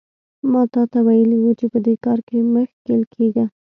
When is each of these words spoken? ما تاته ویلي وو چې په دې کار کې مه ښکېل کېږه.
ما 0.51 0.61
تاته 0.73 0.99
ویلي 1.07 1.37
وو 1.39 1.51
چې 1.59 1.65
په 1.73 1.79
دې 1.85 1.95
کار 2.05 2.19
کې 2.27 2.37
مه 2.51 2.61
ښکېل 2.71 3.01
کېږه. 3.13 3.45